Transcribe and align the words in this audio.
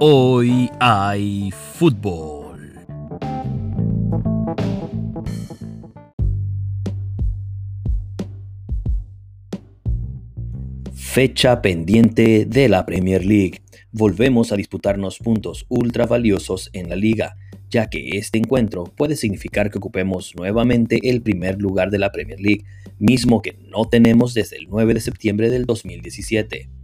Hoy 0.00 0.70
hay 0.78 1.50
fútbol. 1.50 2.70
Fecha 10.94 11.60
pendiente 11.60 12.44
de 12.44 12.68
la 12.68 12.86
Premier 12.86 13.24
League. 13.24 13.60
Volvemos 13.90 14.52
a 14.52 14.56
disputarnos 14.56 15.18
puntos 15.18 15.66
ultra 15.68 16.06
valiosos 16.06 16.70
en 16.74 16.88
la 16.88 16.94
liga, 16.94 17.34
ya 17.68 17.90
que 17.90 18.10
este 18.18 18.38
encuentro 18.38 18.84
puede 18.84 19.16
significar 19.16 19.68
que 19.72 19.78
ocupemos 19.78 20.32
nuevamente 20.36 21.10
el 21.10 21.22
primer 21.22 21.60
lugar 21.60 21.90
de 21.90 21.98
la 21.98 22.12
Premier 22.12 22.38
League, 22.40 22.64
mismo 23.00 23.42
que 23.42 23.58
no 23.66 23.88
tenemos 23.88 24.32
desde 24.32 24.58
el 24.58 24.68
9 24.68 24.94
de 24.94 25.00
septiembre 25.00 25.50
del 25.50 25.66
2017. 25.66 26.77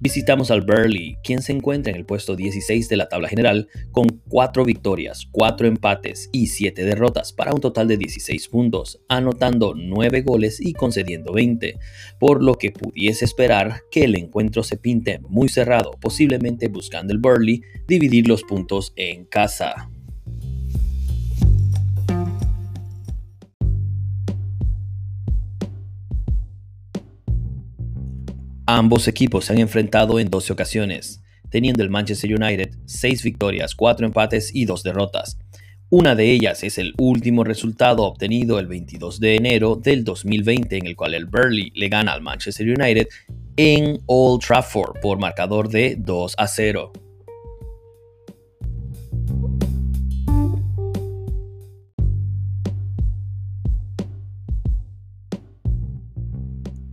Visitamos 0.00 0.50
al 0.50 0.62
Burley, 0.62 1.16
quien 1.22 1.40
se 1.40 1.52
encuentra 1.52 1.90
en 1.90 1.96
el 1.96 2.04
puesto 2.04 2.34
16 2.34 2.88
de 2.88 2.96
la 2.96 3.08
tabla 3.08 3.28
general 3.28 3.68
con 3.92 4.06
4 4.28 4.64
victorias, 4.64 5.28
4 5.30 5.68
empates 5.68 6.28
y 6.32 6.48
7 6.48 6.84
derrotas 6.84 7.32
para 7.32 7.54
un 7.54 7.60
total 7.60 7.88
de 7.88 7.96
16 7.96 8.48
puntos, 8.48 9.00
anotando 9.08 9.74
9 9.76 10.22
goles 10.22 10.60
y 10.60 10.72
concediendo 10.72 11.32
20, 11.32 11.78
por 12.18 12.42
lo 12.42 12.56
que 12.56 12.72
pudiese 12.72 13.24
esperar 13.24 13.82
que 13.90 14.04
el 14.04 14.16
encuentro 14.16 14.64
se 14.64 14.76
pinte 14.76 15.20
muy 15.28 15.48
cerrado, 15.48 15.92
posiblemente 16.00 16.68
buscando 16.68 17.12
el 17.12 17.20
Burley 17.20 17.62
dividir 17.86 18.26
los 18.26 18.42
puntos 18.42 18.92
en 18.96 19.24
casa. 19.24 19.93
Ambos 28.66 29.08
equipos 29.08 29.44
se 29.44 29.52
han 29.52 29.58
enfrentado 29.58 30.18
en 30.18 30.30
12 30.30 30.54
ocasiones, 30.54 31.22
teniendo 31.50 31.82
el 31.82 31.90
Manchester 31.90 32.34
United 32.34 32.70
6 32.86 33.22
victorias, 33.22 33.74
4 33.74 34.06
empates 34.06 34.54
y 34.54 34.64
2 34.64 34.82
derrotas. 34.82 35.38
Una 35.90 36.14
de 36.14 36.30
ellas 36.30 36.64
es 36.64 36.78
el 36.78 36.94
último 36.96 37.44
resultado 37.44 38.04
obtenido 38.04 38.58
el 38.58 38.66
22 38.66 39.20
de 39.20 39.36
enero 39.36 39.76
del 39.76 40.02
2020 40.02 40.78
en 40.78 40.86
el 40.86 40.96
cual 40.96 41.12
el 41.12 41.26
Burley 41.26 41.72
le 41.74 41.90
gana 41.90 42.14
al 42.14 42.22
Manchester 42.22 42.66
United 42.66 43.06
en 43.58 44.00
Old 44.06 44.42
Trafford 44.42 44.98
por 45.02 45.18
marcador 45.18 45.68
de 45.68 45.96
2 45.98 46.34
a 46.38 46.48
0. 46.48 46.92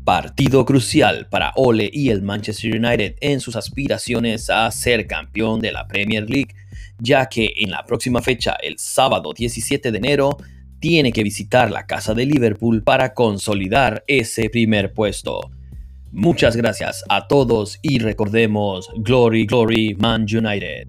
Partido 0.03 0.65
crucial 0.65 1.27
para 1.29 1.53
Ole 1.55 1.89
y 1.93 2.09
el 2.09 2.21
Manchester 2.23 2.75
United 2.75 3.15
en 3.21 3.39
sus 3.39 3.55
aspiraciones 3.55 4.49
a 4.49 4.69
ser 4.71 5.05
campeón 5.05 5.59
de 5.59 5.71
la 5.71 5.87
Premier 5.87 6.29
League, 6.29 6.55
ya 6.97 7.27
que 7.27 7.53
en 7.57 7.69
la 7.69 7.85
próxima 7.85 8.21
fecha, 8.21 8.57
el 8.63 8.79
sábado 8.79 9.31
17 9.33 9.91
de 9.91 9.97
enero, 9.97 10.37
tiene 10.79 11.11
que 11.11 11.23
visitar 11.23 11.69
la 11.69 11.85
casa 11.85 12.15
de 12.15 12.25
Liverpool 12.25 12.81
para 12.81 13.13
consolidar 13.13 14.03
ese 14.07 14.49
primer 14.49 14.93
puesto. 14.93 15.51
Muchas 16.11 16.55
gracias 16.55 17.05
a 17.07 17.27
todos 17.27 17.77
y 17.81 17.99
recordemos 17.99 18.89
Glory, 18.97 19.45
Glory, 19.45 19.95
Man 19.95 20.23
United. 20.23 20.87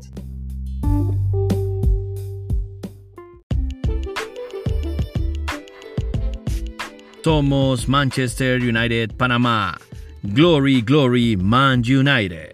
Somos 7.22 7.86
Manchester 7.86 8.58
United 8.58 9.16
Panamá. 9.16 9.78
Glory, 10.34 10.82
glory, 10.82 11.36
Man 11.36 11.84
United. 11.84 12.51